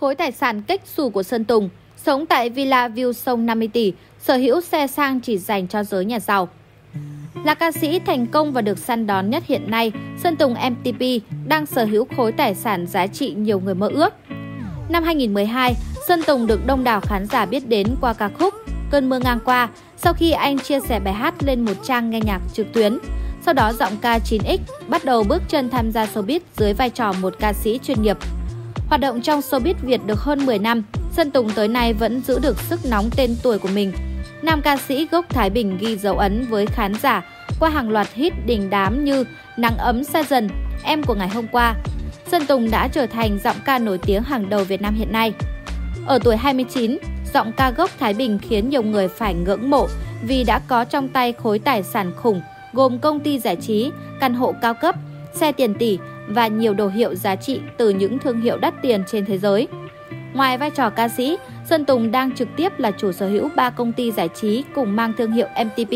khối 0.00 0.14
tài 0.14 0.32
sản 0.32 0.62
cách 0.62 0.80
xù 0.86 1.10
của 1.10 1.22
Sơn 1.22 1.44
Tùng, 1.44 1.68
sống 1.96 2.26
tại 2.26 2.50
Villa 2.50 2.88
View 2.88 3.12
sông 3.12 3.46
50 3.46 3.68
tỷ, 3.72 3.92
sở 4.18 4.36
hữu 4.36 4.60
xe 4.60 4.86
sang 4.86 5.20
chỉ 5.20 5.38
dành 5.38 5.68
cho 5.68 5.84
giới 5.84 6.04
nhà 6.04 6.20
giàu. 6.20 6.48
Là 7.44 7.54
ca 7.54 7.72
sĩ 7.72 7.98
thành 7.98 8.26
công 8.26 8.52
và 8.52 8.62
được 8.62 8.78
săn 8.78 9.06
đón 9.06 9.30
nhất 9.30 9.42
hiện 9.46 9.70
nay, 9.70 9.92
Sơn 10.22 10.36
Tùng 10.36 10.54
MTP 10.70 11.02
đang 11.46 11.66
sở 11.66 11.84
hữu 11.84 12.06
khối 12.16 12.32
tài 12.32 12.54
sản 12.54 12.86
giá 12.86 13.06
trị 13.06 13.30
nhiều 13.30 13.60
người 13.60 13.74
mơ 13.74 13.88
ước. 13.88 14.14
Năm 14.88 15.02
2012, 15.04 15.74
Sơn 16.08 16.22
Tùng 16.26 16.46
được 16.46 16.66
đông 16.66 16.84
đảo 16.84 17.00
khán 17.00 17.26
giả 17.26 17.46
biết 17.46 17.68
đến 17.68 17.86
qua 18.00 18.12
ca 18.12 18.28
khúc 18.28 18.54
Cơn 18.90 19.08
mưa 19.08 19.18
ngang 19.18 19.40
qua 19.44 19.68
sau 19.96 20.12
khi 20.12 20.30
anh 20.30 20.58
chia 20.58 20.80
sẻ 20.80 21.00
bài 21.00 21.14
hát 21.14 21.34
lên 21.42 21.64
một 21.64 21.74
trang 21.82 22.10
nghe 22.10 22.20
nhạc 22.20 22.40
trực 22.52 22.72
tuyến. 22.72 22.98
Sau 23.44 23.54
đó 23.54 23.72
giọng 23.72 23.96
ca 24.00 24.18
9X 24.18 24.58
bắt 24.88 25.04
đầu 25.04 25.24
bước 25.24 25.42
chân 25.48 25.70
tham 25.70 25.92
gia 25.92 26.04
showbiz 26.04 26.40
dưới 26.56 26.72
vai 26.72 26.90
trò 26.90 27.12
một 27.12 27.34
ca 27.40 27.52
sĩ 27.52 27.80
chuyên 27.82 28.02
nghiệp. 28.02 28.16
Hoạt 28.90 29.00
động 29.00 29.20
trong 29.20 29.40
showbiz 29.40 29.74
Việt 29.82 30.00
được 30.06 30.20
hơn 30.20 30.46
10 30.46 30.58
năm, 30.58 30.82
Sơn 31.12 31.30
Tùng 31.30 31.50
tới 31.50 31.68
nay 31.68 31.92
vẫn 31.92 32.20
giữ 32.20 32.38
được 32.38 32.58
sức 32.60 32.80
nóng 32.90 33.10
tên 33.16 33.36
tuổi 33.42 33.58
của 33.58 33.68
mình. 33.74 33.92
Nam 34.42 34.62
ca 34.62 34.76
sĩ 34.76 35.08
gốc 35.10 35.24
Thái 35.28 35.50
Bình 35.50 35.78
ghi 35.80 35.96
dấu 35.96 36.18
ấn 36.18 36.46
với 36.50 36.66
khán 36.66 36.94
giả 36.94 37.24
qua 37.60 37.70
hàng 37.70 37.90
loạt 37.90 38.12
hit 38.12 38.32
đình 38.46 38.70
đám 38.70 39.04
như 39.04 39.24
Nắng 39.56 39.76
ấm 39.78 40.04
xa 40.04 40.22
dần, 40.22 40.48
Em 40.84 41.02
của 41.02 41.14
ngày 41.14 41.28
hôm 41.28 41.46
qua. 41.52 41.74
Sơn 42.26 42.46
Tùng 42.46 42.70
đã 42.70 42.88
trở 42.88 43.06
thành 43.06 43.38
giọng 43.44 43.56
ca 43.64 43.78
nổi 43.78 43.98
tiếng 43.98 44.22
hàng 44.22 44.48
đầu 44.50 44.64
Việt 44.64 44.82
Nam 44.82 44.94
hiện 44.94 45.12
nay. 45.12 45.32
Ở 46.06 46.18
tuổi 46.24 46.36
29, 46.36 46.98
giọng 47.34 47.52
ca 47.56 47.70
gốc 47.70 47.90
Thái 47.98 48.14
Bình 48.14 48.38
khiến 48.42 48.68
nhiều 48.68 48.82
người 48.82 49.08
phải 49.08 49.34
ngưỡng 49.34 49.70
mộ 49.70 49.86
vì 50.22 50.44
đã 50.44 50.60
có 50.68 50.84
trong 50.84 51.08
tay 51.08 51.32
khối 51.32 51.58
tài 51.58 51.82
sản 51.82 52.12
khủng 52.16 52.40
gồm 52.72 52.98
công 52.98 53.20
ty 53.20 53.38
giải 53.38 53.56
trí, 53.56 53.90
căn 54.20 54.34
hộ 54.34 54.54
cao 54.62 54.74
cấp, 54.74 54.94
xe 55.34 55.52
tiền 55.52 55.74
tỷ 55.74 55.98
và 56.28 56.46
nhiều 56.48 56.74
đồ 56.74 56.88
hiệu 56.88 57.14
giá 57.14 57.36
trị 57.36 57.60
từ 57.76 57.90
những 57.90 58.18
thương 58.18 58.40
hiệu 58.40 58.58
đắt 58.58 58.74
tiền 58.82 59.04
trên 59.06 59.24
thế 59.24 59.38
giới. 59.38 59.68
Ngoài 60.34 60.58
vai 60.58 60.70
trò 60.70 60.90
ca 60.90 61.08
sĩ, 61.08 61.36
Sơn 61.70 61.84
Tùng 61.84 62.10
đang 62.10 62.34
trực 62.36 62.48
tiếp 62.56 62.78
là 62.78 62.90
chủ 62.90 63.12
sở 63.12 63.28
hữu 63.28 63.48
3 63.56 63.70
công 63.70 63.92
ty 63.92 64.12
giải 64.12 64.28
trí 64.28 64.64
cùng 64.74 64.96
mang 64.96 65.12
thương 65.18 65.32
hiệu 65.32 65.46
MTP 65.64 65.92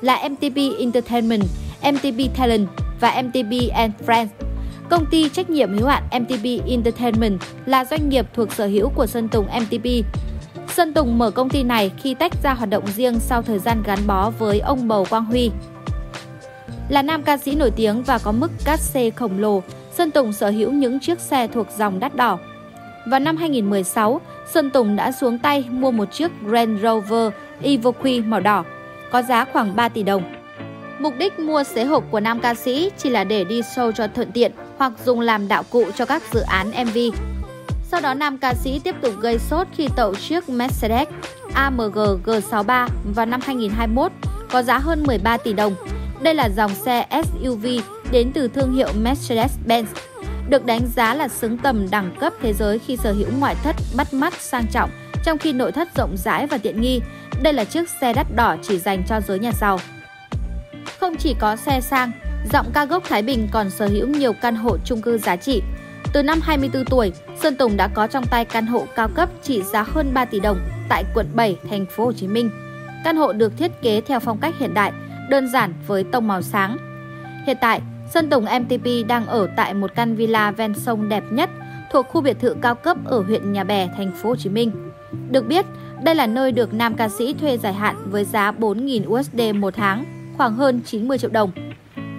là 0.00 0.28
MTP 0.28 0.56
Entertainment, 0.78 1.42
MTP 1.82 2.36
Talent 2.36 2.68
và 3.00 3.22
MTP 3.22 3.72
and 3.74 3.92
Friends. 4.06 4.26
Công 4.90 5.06
ty 5.06 5.28
trách 5.28 5.50
nhiệm 5.50 5.78
hữu 5.78 5.86
hạn 5.86 6.02
MTP 6.20 6.68
Entertainment 6.68 7.40
là 7.66 7.84
doanh 7.84 8.08
nghiệp 8.08 8.26
thuộc 8.34 8.52
sở 8.52 8.66
hữu 8.66 8.88
của 8.88 9.06
Sơn 9.06 9.28
Tùng 9.28 9.46
MTP. 9.46 9.86
Sơn 10.68 10.92
Tùng 10.92 11.18
mở 11.18 11.30
công 11.30 11.50
ty 11.50 11.62
này 11.62 11.90
khi 12.02 12.14
tách 12.14 12.32
ra 12.42 12.54
hoạt 12.54 12.70
động 12.70 12.86
riêng 12.86 13.20
sau 13.20 13.42
thời 13.42 13.58
gian 13.58 13.82
gắn 13.86 13.98
bó 14.06 14.30
với 14.30 14.58
ông 14.58 14.88
Bầu 14.88 15.06
Quang 15.10 15.24
Huy. 15.24 15.50
Là 16.88 17.02
nam 17.02 17.22
ca 17.22 17.36
sĩ 17.36 17.54
nổi 17.54 17.70
tiếng 17.70 18.02
và 18.02 18.18
có 18.18 18.32
mức 18.32 18.50
cát 18.64 18.80
xê 18.80 19.10
khổng 19.10 19.38
lồ, 19.38 19.62
Sơn 19.92 20.10
Tùng 20.10 20.32
sở 20.32 20.50
hữu 20.50 20.72
những 20.72 21.00
chiếc 21.00 21.20
xe 21.20 21.46
thuộc 21.46 21.66
dòng 21.78 22.00
đắt 22.00 22.16
đỏ. 22.16 22.38
Vào 23.06 23.20
năm 23.20 23.36
2016, 23.36 24.20
Sơn 24.52 24.70
Tùng 24.70 24.96
đã 24.96 25.12
xuống 25.12 25.38
tay 25.38 25.64
mua 25.70 25.90
một 25.90 26.12
chiếc 26.12 26.30
Range 26.52 26.82
Rover 26.82 27.32
Evoque 27.62 28.20
màu 28.20 28.40
đỏ, 28.40 28.64
có 29.10 29.22
giá 29.22 29.44
khoảng 29.44 29.76
3 29.76 29.88
tỷ 29.88 30.02
đồng. 30.02 30.22
Mục 30.98 31.14
đích 31.18 31.38
mua 31.38 31.64
xế 31.64 31.84
hộp 31.84 32.04
của 32.10 32.20
nam 32.20 32.40
ca 32.40 32.54
sĩ 32.54 32.90
chỉ 32.98 33.10
là 33.10 33.24
để 33.24 33.44
đi 33.44 33.60
show 33.60 33.92
cho 33.92 34.08
thuận 34.08 34.32
tiện 34.32 34.52
hoặc 34.78 34.92
dùng 35.04 35.20
làm 35.20 35.48
đạo 35.48 35.62
cụ 35.70 35.84
cho 35.96 36.04
các 36.04 36.22
dự 36.32 36.40
án 36.40 36.70
MV. 36.70 36.98
Sau 37.90 38.00
đó 38.00 38.14
nam 38.14 38.38
ca 38.38 38.54
sĩ 38.54 38.78
tiếp 38.78 38.94
tục 39.00 39.14
gây 39.20 39.38
sốt 39.38 39.66
khi 39.76 39.88
tậu 39.96 40.14
chiếc 40.14 40.48
Mercedes 40.48 41.08
AMG 41.54 41.98
G63 42.24 42.88
vào 43.14 43.26
năm 43.26 43.40
2021 43.44 44.12
có 44.50 44.62
giá 44.62 44.78
hơn 44.78 45.04
13 45.06 45.36
tỷ 45.36 45.52
đồng. 45.52 45.74
Đây 46.22 46.34
là 46.34 46.48
dòng 46.56 46.74
xe 46.74 47.06
SUV 47.10 47.66
đến 48.10 48.30
từ 48.34 48.48
thương 48.48 48.74
hiệu 48.74 48.88
Mercedes-Benz, 49.02 49.84
được 50.48 50.66
đánh 50.66 50.86
giá 50.96 51.14
là 51.14 51.28
xứng 51.28 51.58
tầm 51.58 51.90
đẳng 51.90 52.16
cấp 52.20 52.32
thế 52.42 52.52
giới 52.52 52.78
khi 52.78 52.96
sở 52.96 53.12
hữu 53.12 53.28
ngoại 53.38 53.54
thất 53.64 53.76
bắt 53.96 54.14
mắt 54.14 54.34
sang 54.40 54.66
trọng, 54.72 54.90
trong 55.24 55.38
khi 55.38 55.52
nội 55.52 55.72
thất 55.72 55.88
rộng 55.96 56.16
rãi 56.16 56.46
và 56.46 56.58
tiện 56.58 56.80
nghi. 56.80 57.00
Đây 57.42 57.52
là 57.52 57.64
chiếc 57.64 57.88
xe 58.00 58.12
đắt 58.12 58.26
đỏ 58.36 58.56
chỉ 58.62 58.78
dành 58.78 59.02
cho 59.08 59.20
giới 59.20 59.38
nhà 59.38 59.52
giàu. 59.60 59.78
Không 61.00 61.16
chỉ 61.16 61.34
có 61.38 61.56
xe 61.56 61.80
sang, 61.80 62.12
giọng 62.52 62.66
ca 62.74 62.84
gốc 62.84 63.02
Thái 63.08 63.22
Bình 63.22 63.48
còn 63.52 63.70
sở 63.70 63.86
hữu 63.86 64.08
nhiều 64.08 64.32
căn 64.32 64.56
hộ 64.56 64.76
chung 64.84 65.02
cư 65.02 65.18
giá 65.18 65.36
trị. 65.36 65.62
Từ 66.12 66.22
năm 66.22 66.40
24 66.42 66.84
tuổi, 66.84 67.12
Sơn 67.42 67.56
Tùng 67.56 67.76
đã 67.76 67.88
có 67.88 68.06
trong 68.06 68.26
tay 68.26 68.44
căn 68.44 68.66
hộ 68.66 68.86
cao 68.96 69.08
cấp 69.08 69.28
trị 69.42 69.62
giá 69.62 69.82
hơn 69.82 70.14
3 70.14 70.24
tỷ 70.24 70.40
đồng 70.40 70.58
tại 70.88 71.04
quận 71.14 71.26
7, 71.34 71.56
thành 71.70 71.86
phố 71.86 72.04
Hồ 72.04 72.12
Chí 72.12 72.26
Minh. 72.26 72.50
Căn 73.04 73.16
hộ 73.16 73.32
được 73.32 73.52
thiết 73.58 73.82
kế 73.82 74.00
theo 74.00 74.20
phong 74.20 74.38
cách 74.38 74.54
hiện 74.58 74.74
đại, 74.74 74.92
đơn 75.28 75.48
giản 75.48 75.74
với 75.86 76.04
tông 76.04 76.28
màu 76.28 76.42
sáng. 76.42 76.76
Hiện 77.46 77.56
tại, 77.60 77.80
Sơn 78.10 78.30
Tùng 78.30 78.44
MTP 78.44 79.08
đang 79.08 79.26
ở 79.26 79.48
tại 79.56 79.74
một 79.74 79.94
căn 79.94 80.14
villa 80.14 80.50
ven 80.50 80.74
sông 80.74 81.08
đẹp 81.08 81.24
nhất 81.30 81.50
thuộc 81.90 82.06
khu 82.08 82.20
biệt 82.20 82.36
thự 82.40 82.56
cao 82.62 82.74
cấp 82.74 82.96
ở 83.04 83.20
huyện 83.20 83.52
Nhà 83.52 83.64
Bè, 83.64 83.88
thành 83.96 84.12
phố 84.12 84.28
Hồ 84.28 84.36
Chí 84.36 84.50
Minh. 84.50 84.70
Được 85.30 85.46
biết, 85.46 85.66
đây 86.02 86.14
là 86.14 86.26
nơi 86.26 86.52
được 86.52 86.74
nam 86.74 86.94
ca 86.94 87.08
sĩ 87.08 87.34
thuê 87.34 87.58
dài 87.58 87.72
hạn 87.72 87.96
với 88.10 88.24
giá 88.24 88.52
4.000 88.52 89.08
USD 89.08 89.40
một 89.54 89.74
tháng, 89.76 90.04
khoảng 90.36 90.54
hơn 90.54 90.80
90 90.86 91.18
triệu 91.18 91.30
đồng. 91.30 91.50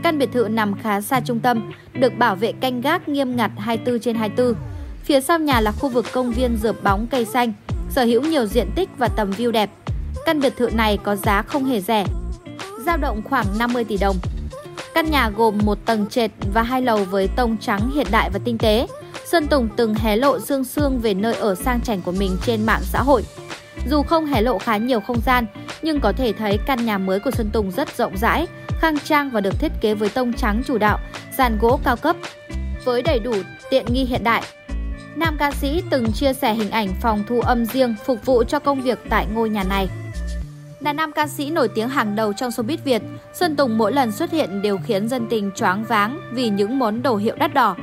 Căn 0.03 0.18
biệt 0.18 0.30
thự 0.31 0.47
nằm 0.47 0.76
khá 0.81 1.02
xa 1.02 1.20
trung 1.20 1.40
tâm, 1.40 1.72
được 1.94 2.18
bảo 2.18 2.36
vệ 2.36 2.52
canh 2.52 2.81
gác 2.81 3.09
nghiêm 3.09 3.36
ngặt 3.36 3.52
24 3.58 4.00
trên 4.00 4.16
24. 4.16 4.53
Phía 5.03 5.22
sau 5.22 5.40
nhà 5.40 5.62
là 5.62 5.72
khu 5.72 5.90
vực 5.90 6.06
công 6.14 6.31
viên 6.31 6.58
dợp 6.58 6.76
bóng 6.84 7.08
cây 7.08 7.26
xanh, 7.26 7.53
sở 7.90 8.03
hữu 8.03 8.22
nhiều 8.22 8.46
diện 8.46 8.68
tích 8.76 8.90
và 8.97 9.08
tầm 9.08 9.31
view 9.31 9.52
đẹp. 9.52 9.70
Căn 10.26 10.40
biệt 10.40 10.53
thự 10.58 10.70
này 10.70 10.97
có 11.03 11.16
giá 11.16 11.41
không 11.41 11.66
hề 11.66 11.81
rẻ, 11.81 12.06
dao 12.85 12.97
động 12.97 13.22
khoảng 13.29 13.45
50 13.57 13.84
tỷ 13.84 13.97
đồng. 13.97 14.16
Căn 14.94 15.12
nhà 15.12 15.29
gồm 15.29 15.57
một 15.63 15.78
tầng 15.85 16.06
trệt 16.09 16.31
và 16.53 16.63
hai 16.63 16.81
lầu 16.81 17.03
với 17.03 17.28
tông 17.35 17.57
trắng 17.57 17.91
hiện 17.95 18.07
đại 18.12 18.29
và 18.29 18.40
tinh 18.45 18.57
tế. 18.57 18.88
Sơn 19.25 19.47
Tùng 19.47 19.69
từng 19.75 19.94
hé 19.94 20.16
lộ 20.16 20.40
dương 20.40 20.63
sương 20.63 21.00
về 21.00 21.13
nơi 21.13 21.34
ở 21.34 21.56
sang 21.56 21.81
chảnh 21.81 22.01
của 22.01 22.12
mình 22.12 22.38
trên 22.45 22.66
mạng 22.66 22.81
xã 22.84 23.01
hội. 23.01 23.23
Dù 23.90 24.03
không 24.03 24.25
hé 24.25 24.41
lộ 24.41 24.57
khá 24.57 24.78
nhiều 24.78 25.00
không 25.00 25.22
gian, 25.25 25.45
nhưng 25.81 26.00
có 26.00 26.12
thể 26.12 26.34
thấy 26.34 26.59
căn 26.66 26.85
nhà 26.85 26.97
mới 26.97 27.19
của 27.19 27.31
Sơn 27.31 27.50
Tùng 27.53 27.72
rất 27.72 27.97
rộng 27.97 28.17
rãi, 28.17 28.47
khang 28.81 29.00
trang 29.00 29.29
và 29.29 29.41
được 29.41 29.59
thiết 29.59 29.72
kế 29.81 29.94
với 29.94 30.09
tông 30.09 30.34
trắng 30.34 30.61
chủ 30.67 30.78
đạo, 30.78 31.00
dàn 31.38 31.57
gỗ 31.61 31.79
cao 31.84 31.96
cấp, 31.96 32.16
với 32.85 33.01
đầy 33.01 33.19
đủ 33.19 33.34
tiện 33.69 33.85
nghi 33.90 34.03
hiện 34.03 34.23
đại. 34.23 34.44
Nam 35.16 35.35
ca 35.40 35.51
sĩ 35.51 35.84
từng 35.90 36.11
chia 36.11 36.34
sẻ 36.34 36.53
hình 36.53 36.72
ảnh 36.72 36.90
phòng 37.01 37.23
thu 37.28 37.41
âm 37.41 37.66
riêng 37.66 37.96
phục 38.06 38.25
vụ 38.25 38.44
cho 38.44 38.59
công 38.59 38.81
việc 38.81 39.00
tại 39.09 39.28
ngôi 39.34 39.50
nhà 39.50 39.63
này. 39.63 39.90
Là 40.79 40.94
nam 40.94 41.12
ca 41.12 41.28
sĩ 41.28 41.50
nổi 41.50 41.67
tiếng 41.67 41.90
hàng 41.90 42.16
đầu 42.16 42.34
trong 42.34 42.50
showbiz 42.50 42.78
Việt, 42.84 43.01
Sơn 43.34 43.56
Tùng 43.56 43.78
mỗi 43.78 43.94
lần 43.94 44.12
xuất 44.12 44.31
hiện 44.31 44.62
đều 44.62 44.78
khiến 44.85 45.09
dân 45.09 45.28
tình 45.29 45.51
choáng 45.56 45.84
váng 45.84 46.19
vì 46.34 46.50
những 46.50 46.79
món 46.79 47.01
đồ 47.01 47.16
hiệu 47.16 47.35
đắt 47.35 47.53
đỏ. 47.53 47.75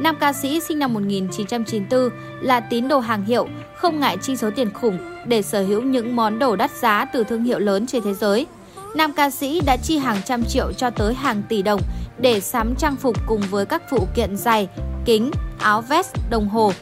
Nam 0.00 0.16
ca 0.20 0.32
sĩ 0.32 0.60
sinh 0.60 0.78
năm 0.78 0.94
1994 0.94 2.08
là 2.40 2.60
tín 2.60 2.88
đồ 2.88 2.98
hàng 2.98 3.24
hiệu, 3.24 3.48
không 3.76 4.00
ngại 4.00 4.16
chi 4.22 4.36
số 4.36 4.50
tiền 4.56 4.72
khủng 4.72 4.98
để 5.26 5.42
sở 5.42 5.62
hữu 5.62 5.82
những 5.82 6.16
món 6.16 6.38
đồ 6.38 6.56
đắt 6.56 6.70
giá 6.70 7.04
từ 7.04 7.24
thương 7.24 7.44
hiệu 7.44 7.58
lớn 7.58 7.86
trên 7.86 8.02
thế 8.02 8.14
giới. 8.14 8.46
Nam 8.94 9.12
ca 9.12 9.30
sĩ 9.30 9.60
đã 9.66 9.76
chi 9.76 9.98
hàng 9.98 10.18
trăm 10.24 10.44
triệu 10.44 10.72
cho 10.72 10.90
tới 10.90 11.14
hàng 11.14 11.42
tỷ 11.48 11.62
đồng 11.62 11.80
để 12.18 12.40
sắm 12.40 12.74
trang 12.78 12.96
phục 12.96 13.26
cùng 13.26 13.40
với 13.50 13.66
các 13.66 13.82
phụ 13.90 14.06
kiện 14.14 14.36
giày, 14.36 14.68
kính, 15.04 15.30
áo 15.58 15.82
vest, 15.82 16.16
đồng 16.30 16.48
hồ. 16.48 16.72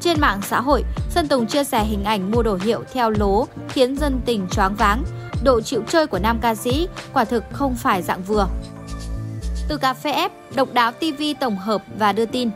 Trên 0.00 0.20
mạng 0.20 0.40
xã 0.48 0.60
hội, 0.60 0.84
Sơn 1.10 1.28
Tùng 1.28 1.46
chia 1.46 1.64
sẻ 1.64 1.84
hình 1.84 2.04
ảnh 2.04 2.30
mua 2.30 2.42
đồ 2.42 2.58
hiệu 2.62 2.82
theo 2.92 3.10
lố 3.10 3.46
khiến 3.68 3.96
dân 3.96 4.20
tình 4.26 4.48
choáng 4.50 4.74
váng. 4.74 5.04
Độ 5.44 5.60
chịu 5.60 5.82
chơi 5.88 6.06
của 6.06 6.18
nam 6.18 6.38
ca 6.42 6.54
sĩ 6.54 6.88
quả 7.12 7.24
thực 7.24 7.44
không 7.52 7.74
phải 7.74 8.02
dạng 8.02 8.22
vừa. 8.22 8.48
Từ 9.68 9.76
cà 9.76 9.94
phê 9.94 10.12
ép, 10.12 10.32
độc 10.54 10.72
đáo 10.72 10.92
TV 10.92 11.22
tổng 11.40 11.56
hợp 11.56 11.82
và 11.98 12.12
đưa 12.12 12.26
tin. 12.26 12.50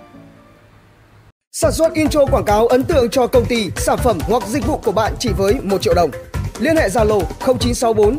Sản 1.53 1.73
xuất 1.73 1.95
intro 1.95 2.25
quảng 2.25 2.45
cáo 2.45 2.67
ấn 2.67 2.85
tượng 2.85 3.11
cho 3.11 3.27
công 3.27 3.45
ty, 3.45 3.71
sản 3.77 3.99
phẩm 3.99 4.19
hoặc 4.23 4.47
dịch 4.47 4.67
vụ 4.67 4.81
của 4.85 4.93
bạn 4.93 5.13
chỉ 5.19 5.31
với 5.37 5.55
1 5.63 5.83
triệu 5.83 5.95
đồng. 5.95 6.11
Liên 6.59 6.77
hệ 6.77 6.89
Zalo 6.89 7.23
0964 7.59 8.19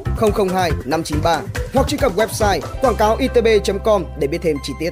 002 0.49 0.71
593 0.85 1.41
hoặc 1.73 1.87
truy 1.87 1.97
cập 1.97 2.15
website 2.15 2.59
quảng 2.81 2.95
cáo 2.95 3.17
itb.com 3.17 4.05
để 4.19 4.27
biết 4.27 4.37
thêm 4.41 4.57
chi 4.63 4.73
tiết. 4.79 4.89